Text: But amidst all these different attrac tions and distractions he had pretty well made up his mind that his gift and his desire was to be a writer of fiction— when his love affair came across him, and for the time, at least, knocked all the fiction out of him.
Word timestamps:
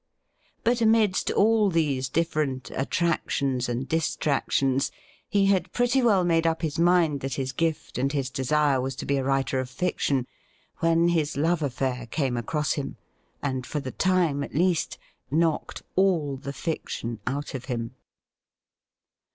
But 0.63 0.81
amidst 0.81 1.29
all 1.29 1.69
these 1.69 2.09
different 2.09 2.71
attrac 2.73 3.29
tions 3.29 3.69
and 3.69 3.87
distractions 3.87 4.89
he 5.29 5.45
had 5.45 5.71
pretty 5.73 6.01
well 6.01 6.23
made 6.23 6.47
up 6.47 6.63
his 6.63 6.79
mind 6.79 7.19
that 7.19 7.35
his 7.35 7.51
gift 7.51 7.99
and 7.99 8.11
his 8.11 8.31
desire 8.31 8.81
was 8.81 8.95
to 8.95 9.05
be 9.05 9.17
a 9.17 9.23
writer 9.23 9.59
of 9.59 9.69
fiction— 9.69 10.25
when 10.79 11.09
his 11.09 11.37
love 11.37 11.61
affair 11.61 12.07
came 12.07 12.35
across 12.35 12.73
him, 12.73 12.97
and 13.43 13.63
for 13.67 13.79
the 13.79 13.91
time, 13.91 14.41
at 14.43 14.55
least, 14.55 14.97
knocked 15.29 15.83
all 15.95 16.35
the 16.35 16.51
fiction 16.51 17.19
out 17.27 17.53
of 17.53 17.65
him. 17.65 17.93